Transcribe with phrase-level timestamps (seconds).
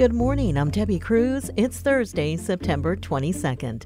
[0.00, 0.56] Good morning.
[0.56, 1.50] I'm Debbie Cruz.
[1.58, 3.84] It's Thursday, September 22nd.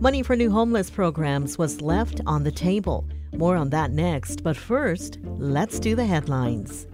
[0.00, 3.06] Money for new homeless programs was left on the table.
[3.34, 6.86] More on that next, but first, let's do the headlines.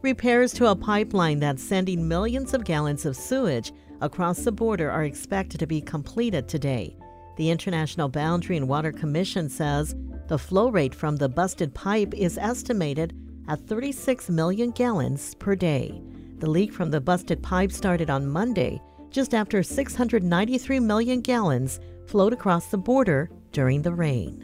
[0.00, 3.70] Repairs to a pipeline that's sending millions of gallons of sewage
[4.00, 6.96] across the border are expected to be completed today.
[7.36, 9.94] The International Boundary and Water Commission says
[10.28, 13.14] the flow rate from the busted pipe is estimated
[13.48, 16.02] at 36 million gallons per day.
[16.38, 18.80] The leak from the busted pipe started on Monday,
[19.10, 24.42] just after 693 million gallons flowed across the border during the rain.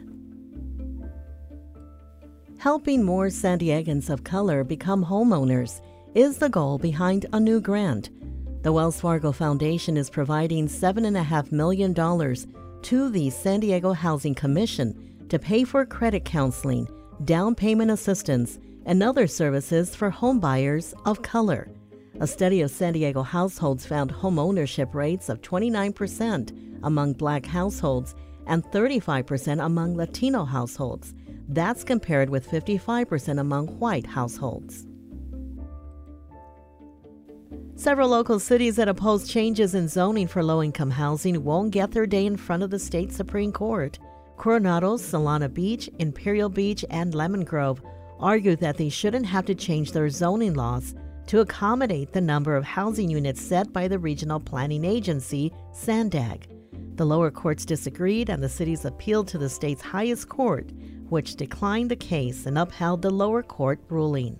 [2.57, 5.81] Helping more San Diegans of color become homeowners
[6.15, 8.09] is the goal behind a new grant.
[8.63, 15.39] The Wells Fargo Foundation is providing $7.5 million to the San Diego Housing Commission to
[15.39, 16.87] pay for credit counseling,
[17.25, 21.67] down payment assistance, and other services for homebuyers of color.
[22.19, 28.13] A study of San Diego households found home ownership rates of 29% among black households
[28.45, 31.15] and 35% among Latino households.
[31.49, 34.85] That's compared with 55% among white households.
[37.75, 42.05] Several local cities that oppose changes in zoning for low income housing won't get their
[42.05, 43.97] day in front of the state Supreme Court.
[44.37, 47.81] Coronado, Solana Beach, Imperial Beach, and Lemon Grove
[48.19, 50.95] argue that they shouldn't have to change their zoning laws
[51.27, 56.47] to accommodate the number of housing units set by the regional planning agency, SANDAG.
[56.95, 60.71] The lower courts disagreed, and the cities appealed to the state's highest court,
[61.09, 64.37] which declined the case and upheld the lower court ruling.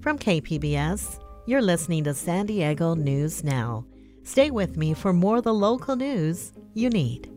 [0.00, 3.86] From KPBS, you're listening to San Diego News Now.
[4.24, 7.30] Stay with me for more of the local news you need.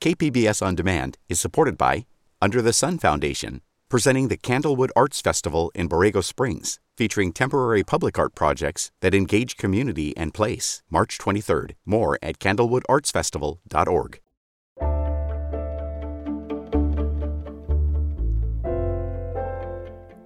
[0.00, 2.06] KPBS On Demand is supported by
[2.40, 8.18] Under the Sun Foundation, presenting the Candlewood Arts Festival in Borrego Springs, featuring temporary public
[8.18, 10.82] art projects that engage community and place.
[10.88, 11.72] March 23rd.
[11.84, 14.20] More at candlewoodartsfestival.org.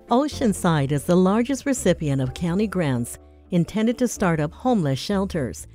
[0.09, 3.19] Oceanside is the largest recipient of county grants
[3.51, 5.67] intended to start up homeless shelters.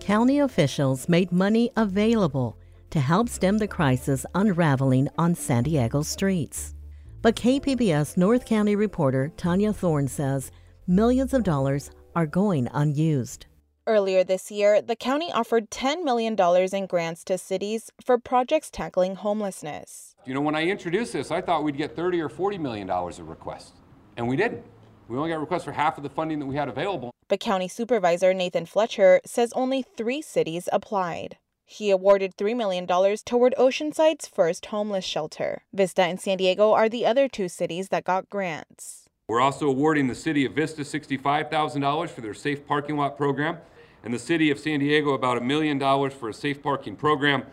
[0.00, 2.56] County officials made money available
[2.92, 6.74] to help stem the crisis unraveling on San Diego streets.
[7.22, 10.50] But KPBS North County reporter Tania Thorne says
[10.86, 13.46] millions of dollars are going unused.
[13.86, 16.36] Earlier this year, the county offered $10 million
[16.72, 20.14] in grants to cities for projects tackling homelessness.
[20.24, 23.18] You know, when I introduced this, I thought we'd get 30 or 40 million dollars
[23.18, 23.72] of requests,
[24.16, 24.62] and we didn't.
[25.08, 27.10] We only got requests for half of the funding that we had available.
[27.26, 31.38] But County Supervisor Nathan Fletcher says only three cities applied.
[31.72, 35.62] He awarded $3 million toward Oceanside's first homeless shelter.
[35.72, 39.08] Vista and San Diego are the other two cities that got grants.
[39.26, 43.56] We're also awarding the city of Vista $65,000 for their safe parking lot program,
[44.04, 47.44] and the city of San Diego about a million dollars for a safe parking program.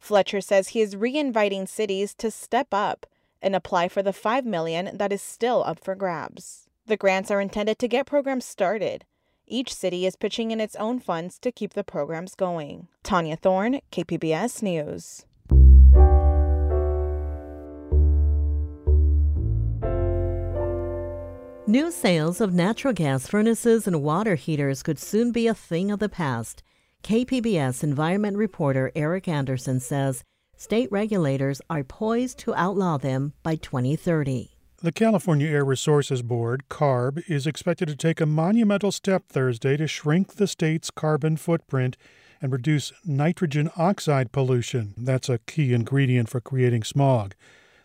[0.00, 3.06] Fletcher says he is re-inviting cities to step up
[3.40, 6.66] and apply for the 5 million that is still up for grabs.
[6.86, 9.04] The grants are intended to get programs started
[9.50, 12.88] each city is pitching in its own funds to keep the programs going.
[13.02, 15.26] Tania Thorne, KPBS News.
[21.66, 26.00] New sales of natural gas furnaces and water heaters could soon be a thing of
[26.00, 26.64] the past.
[27.04, 30.24] KPBS environment reporter Eric Anderson says
[30.56, 34.59] state regulators are poised to outlaw them by 2030.
[34.82, 39.86] The California Air Resources Board, CARB, is expected to take a monumental step Thursday to
[39.86, 41.98] shrink the state's carbon footprint
[42.40, 44.94] and reduce nitrogen oxide pollution.
[44.96, 47.34] That's a key ingredient for creating smog.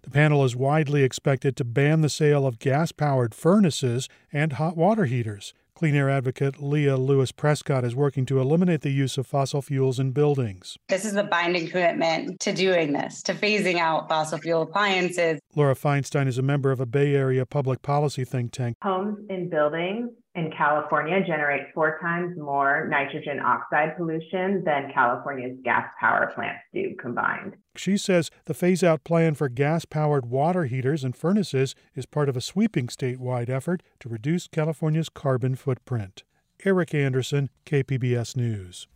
[0.03, 4.77] The panel is widely expected to ban the sale of gas powered furnaces and hot
[4.77, 5.53] water heaters.
[5.75, 9.99] Clean air advocate Leah Lewis Prescott is working to eliminate the use of fossil fuels
[9.99, 10.77] in buildings.
[10.87, 15.41] This is a binding commitment to doing this, to phasing out fossil fuel appliances.
[15.53, 18.77] Laura Feinstein is a member of a Bay Area public policy think tank.
[18.81, 25.87] Homes in buildings in California generate four times more nitrogen oxide pollution than California's gas
[25.99, 27.55] power plants do combined.
[27.75, 32.29] She says the phase out plan for gas powered water heaters and furnaces is part
[32.29, 36.23] of a sweeping statewide effort to reduce California's carbon footprint.
[36.63, 38.87] Eric Anderson, KPBS News.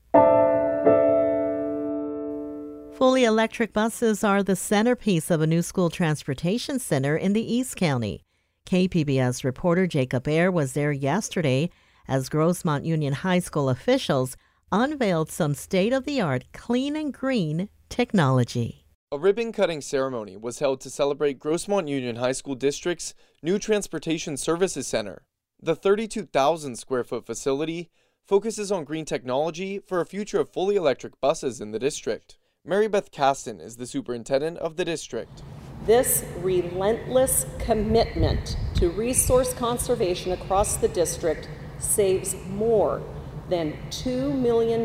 [2.93, 7.77] Fully electric buses are the centerpiece of a new school transportation center in the East
[7.77, 8.23] County.
[8.69, 11.71] KPBS reporter Jacob Aere was there yesterday
[12.07, 14.37] as Grossmont Union High School officials
[14.71, 18.85] unveiled some state of the art clean and green technology.
[19.11, 24.37] A ribbon cutting ceremony was held to celebrate Grossmont Union High School District's new Transportation
[24.37, 25.23] Services Center.
[25.59, 27.89] The 32,000 square foot facility
[28.27, 32.37] focuses on green technology for a future of fully electric buses in the district.
[32.63, 35.41] Mary Beth Caston is the superintendent of the district.
[35.89, 41.49] This relentless commitment to resource conservation across the district
[41.79, 43.01] saves more
[43.49, 44.83] than $2 million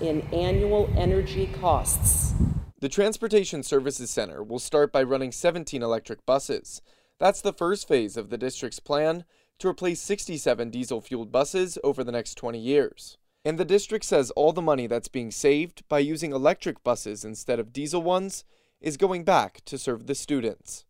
[0.00, 2.32] in annual energy costs.
[2.78, 6.80] The Transportation Services Center will start by running 17 electric buses.
[7.18, 9.26] That's the first phase of the district's plan
[9.58, 13.18] to replace 67 diesel fueled buses over the next 20 years.
[13.44, 17.60] And the district says all the money that's being saved by using electric buses instead
[17.60, 18.42] of diesel ones
[18.80, 20.84] is going back to serve the students.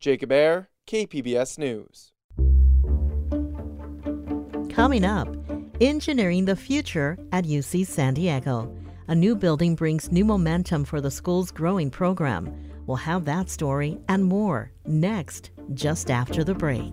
[0.00, 2.12] Jacob Aere, KPBS News.
[4.70, 5.28] Coming up,
[5.80, 8.74] Engineering the Future at UC San Diego.
[9.08, 12.52] A new building brings new momentum for the school's growing program.
[12.86, 16.92] We'll have that story and more next, just after the break.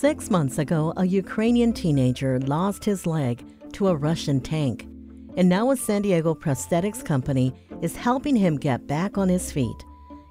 [0.00, 4.86] Six months ago, a Ukrainian teenager lost his leg to a Russian tank.
[5.36, 7.52] And now a San Diego prosthetics company
[7.82, 9.84] is helping him get back on his feet.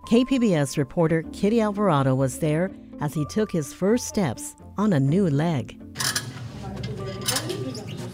[0.08, 5.30] KPBS reporter Kitty Alvarado was there as he took his first steps on a new
[5.30, 5.80] leg.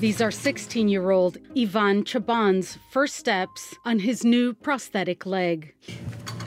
[0.02, 5.74] These are 16 year old Ivan Chaban's first steps on his new prosthetic leg.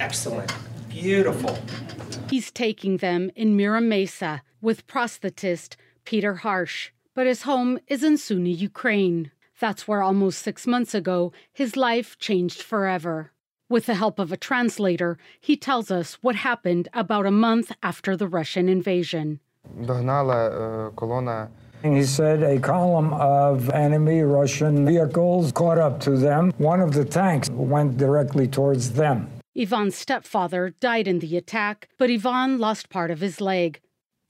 [0.01, 0.53] Excellent.
[0.91, 1.59] Beautiful.
[2.29, 6.91] He's taking them in Mira Mesa with prosthetist Peter Harsh.
[7.15, 9.31] But his home is in Sumy, Ukraine.
[9.61, 13.33] That's where almost six months ago his life changed forever.
[13.69, 18.17] With the help of a translator, he tells us what happened about a month after
[18.17, 19.41] the Russian invasion.
[21.85, 26.53] And He said a column of enemy Russian vehicles caught up to them.
[26.57, 29.31] One of the tanks went directly towards them.
[29.55, 33.81] Ivan's stepfather died in the attack, but Ivan lost part of his leg.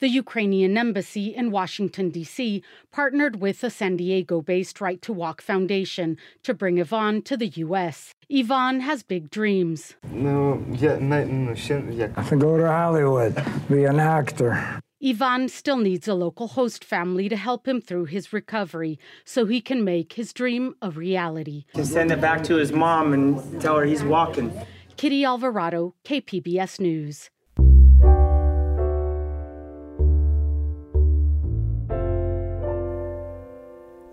[0.00, 2.62] The Ukrainian embassy in Washington, D.C.,
[2.92, 7.48] partnered with the San Diego based Right to Walk Foundation to bring Ivan to the
[7.48, 8.14] U.S.
[8.32, 9.96] Ivan has big dreams.
[10.12, 10.66] To
[12.38, 14.80] go to Hollywood, be an actor.
[15.04, 19.60] Ivan still needs a local host family to help him through his recovery so he
[19.60, 21.64] can make his dream a reality.
[21.74, 24.52] Can send it back to his mom and tell her he's walking.
[24.96, 27.30] Kitty Alvarado, KPBS News.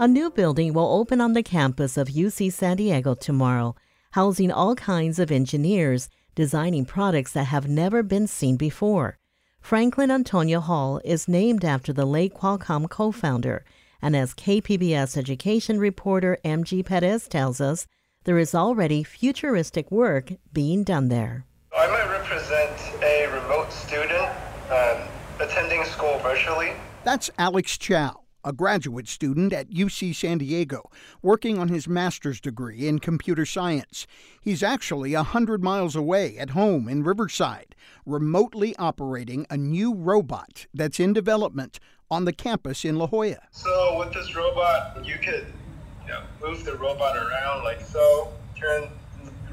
[0.06, 3.76] A new building will open on the campus of UC San Diego tomorrow,
[4.12, 9.18] housing all kinds of engineers designing products that have never been seen before.
[9.60, 13.66] Franklin Antonio Hall is named after the late Qualcomm co founder,
[14.00, 17.88] and as KPBS education reporter MG Perez tells us,
[18.26, 21.48] there is already futuristic work being done there.
[21.76, 24.30] I might represent a remote student
[24.70, 25.02] um,
[25.40, 26.74] attending school virtually.
[27.04, 30.90] That's Alex Chow a graduate student at UC San Diego,
[31.24, 34.06] working on his master's degree in computer science.
[34.40, 37.76] He's actually a 100 miles away at home in Riverside,
[38.06, 41.80] remotely operating a new robot that's in development
[42.12, 43.40] on the campus in La Jolla.
[43.50, 45.48] So, with this robot, you could
[46.06, 48.88] you know, move the robot around like so, turn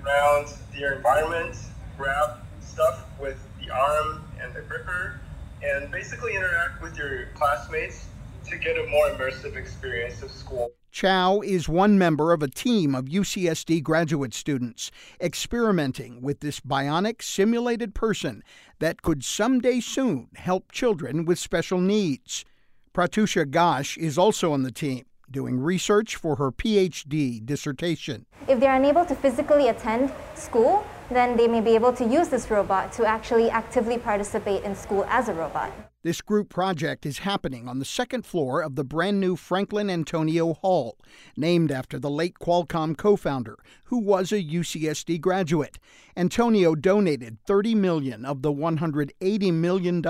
[0.05, 1.57] around your environment,
[1.97, 5.19] grab stuff with the arm and the gripper,
[5.63, 8.07] and basically interact with your classmates
[8.49, 10.71] to get a more immersive experience of school.
[10.91, 17.23] Chow is one member of a team of UCSD graduate students experimenting with this bionic
[17.23, 18.43] simulated person
[18.79, 22.45] that could someday soon help children with special needs.
[22.93, 28.27] Pratusha Ghosh is also on the team, doing research for her PhD dissertation.
[28.47, 32.51] If they're unable to physically attend school, then they may be able to use this
[32.51, 35.73] robot to actually actively participate in school as a robot.
[36.03, 40.53] This group project is happening on the second floor of the brand new Franklin Antonio
[40.55, 40.99] Hall,
[41.37, 45.79] named after the late Qualcomm co founder, who was a UCSD graduate.
[46.17, 50.03] Antonio donated 30 million of the $180 million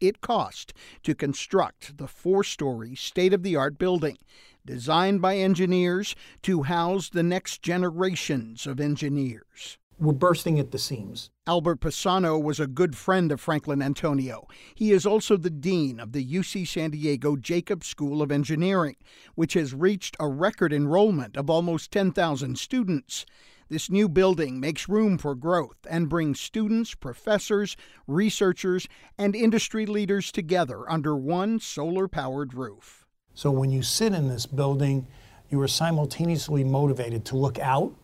[0.00, 0.72] it cost
[1.04, 4.18] to construct the four story state of the art building,
[4.66, 11.30] designed by engineers to house the next generations of engineers we're bursting at the seams.
[11.46, 14.46] Albert Pisano was a good friend of Franklin Antonio.
[14.74, 18.96] He is also the dean of the UC San Diego Jacobs School of Engineering,
[19.34, 23.26] which has reached a record enrollment of almost 10,000 students.
[23.68, 27.76] This new building makes room for growth and brings students, professors,
[28.06, 28.86] researchers,
[29.18, 33.04] and industry leaders together under one solar powered roof.
[33.34, 35.06] So when you sit in this building,
[35.50, 37.94] you are simultaneously motivated to look out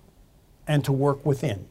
[0.67, 1.67] and to work within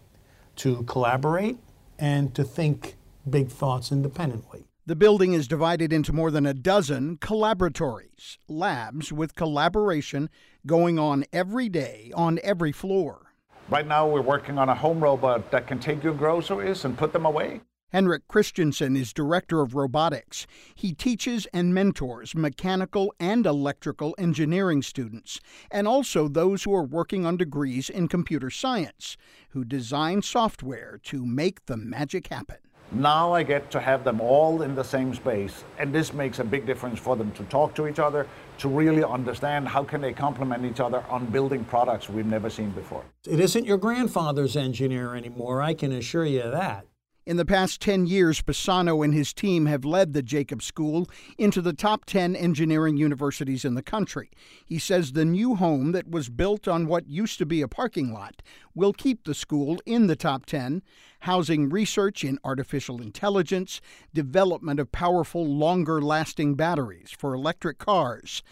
[0.57, 1.57] to collaborate
[1.97, 2.95] and to think
[3.29, 4.65] big thoughts independently.
[4.85, 10.29] The building is divided into more than a dozen collaboratories, labs with collaboration
[10.65, 13.33] going on every day on every floor.
[13.69, 17.13] Right now, we're working on a home robot that can take your groceries and put
[17.13, 17.61] them away.
[17.93, 20.47] Henrik Christensen is director of robotics.
[20.73, 27.23] He teaches and mentors mechanical and electrical engineering students, and also those who are working
[27.23, 29.15] on degrees in computer science,
[29.49, 32.57] who design software to make the magic happen.
[32.91, 36.43] Now I get to have them all in the same space, and this makes a
[36.43, 38.25] big difference for them to talk to each other,
[38.57, 42.71] to really understand how can they complement each other on building products we've never seen
[42.71, 43.03] before.
[43.27, 46.87] It isn't your grandfather's engineer anymore, I can assure you that.
[47.25, 51.61] In the past 10 years, Pisano and his team have led the Jacobs School into
[51.61, 54.29] the top 10 engineering universities in the country.
[54.65, 58.11] He says the new home that was built on what used to be a parking
[58.11, 58.41] lot
[58.75, 60.81] will keep the school in the top 10,
[61.21, 63.79] housing research in artificial intelligence,
[64.13, 68.43] development of powerful, longer lasting batteries for electric cars,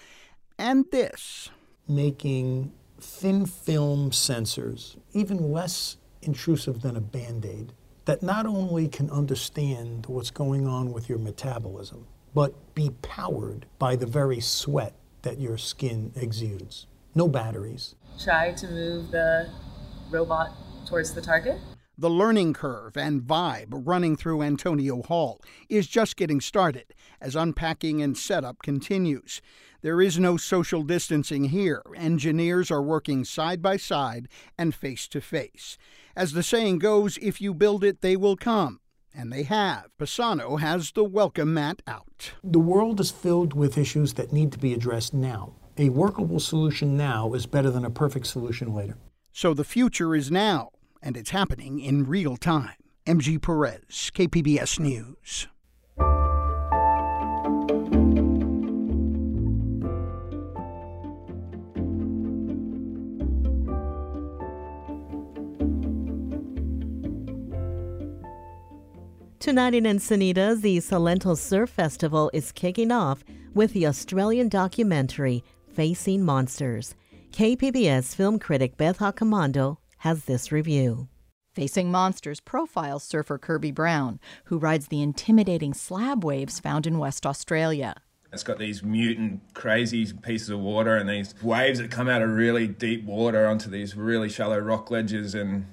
[0.57, 1.49] and this
[1.89, 7.73] making thin film sensors, even less intrusive than a band aid
[8.05, 13.95] that not only can understand what's going on with your metabolism, but be powered by
[13.95, 16.87] the very sweat that your skin exudes.
[17.13, 17.95] No batteries.
[18.23, 19.49] Try to move the
[20.09, 20.51] robot
[20.87, 21.59] towards the target.
[21.97, 25.39] The learning curve and vibe running through Antonio Hall
[25.69, 29.41] is just getting started as unpacking and setup continues.
[29.81, 31.83] There is no social distancing here.
[31.95, 35.77] Engineers are working side by side and face to face.
[36.15, 38.79] As the saying goes, if you build it, they will come.
[39.13, 39.87] And they have.
[39.99, 42.33] Pisano has the welcome mat out.
[42.43, 45.53] The world is filled with issues that need to be addressed now.
[45.77, 48.97] A workable solution now is better than a perfect solution later.
[49.31, 52.75] So the future is now, and it's happening in real time.
[53.05, 55.47] MG Perez, KPBS News.
[69.51, 73.21] Tonight in Encinitas, the Salento Surf Festival is kicking off
[73.53, 75.43] with the Australian documentary
[75.73, 76.95] Facing Monsters.
[77.33, 81.09] KPBS film critic Beth Accomando has this review.
[81.53, 87.25] Facing Monsters profiles surfer Kirby Brown, who rides the intimidating slab waves found in West
[87.25, 87.95] Australia.
[88.31, 92.29] It's got these mutant, crazy pieces of water and these waves that come out of
[92.29, 95.65] really deep water onto these really shallow rock ledges, and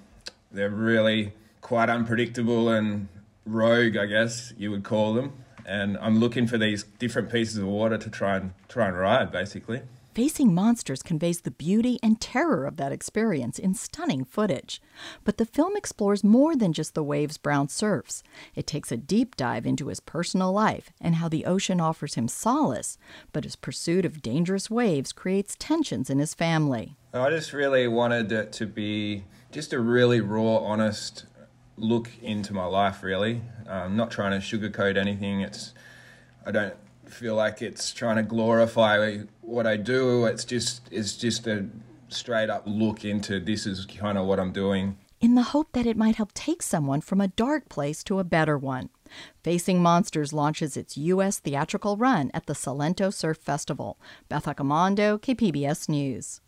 [0.50, 3.06] they're really quite unpredictable and
[3.48, 5.44] rogue, I guess you would call them.
[5.66, 9.30] And I'm looking for these different pieces of water to try and try and ride,
[9.30, 9.82] basically.
[10.18, 14.82] Facing Monsters conveys the beauty and terror of that experience in stunning footage.
[15.22, 18.24] But the film explores more than just the waves Brown surfs.
[18.56, 22.26] It takes a deep dive into his personal life and how the ocean offers him
[22.26, 22.98] solace,
[23.32, 26.96] but his pursuit of dangerous waves creates tensions in his family.
[27.14, 31.26] I just really wanted it to be just a really raw, honest
[31.78, 33.42] look into my life really.
[33.68, 35.40] I'm not trying to sugarcoat anything.
[35.40, 35.74] It's
[36.46, 36.74] I don't
[37.06, 40.26] feel like it's trying to glorify what I do.
[40.26, 41.66] It's just it's just a
[42.08, 44.96] straight up look into this is kind of what I'm doing.
[45.20, 48.24] In the hope that it might help take someone from a dark place to a
[48.24, 48.88] better one.
[49.42, 51.40] Facing Monsters launches its U.S.
[51.40, 53.98] theatrical run at the Salento Surf Festival.
[54.28, 56.40] Beth Accomando, KPBS News.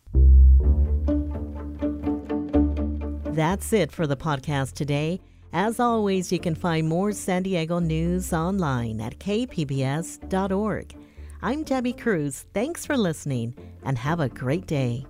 [3.31, 5.21] That's it for the podcast today.
[5.53, 10.95] As always, you can find more San Diego news online at kpbs.org.
[11.41, 12.45] I'm Debbie Cruz.
[12.53, 15.05] Thanks for listening and have a great day.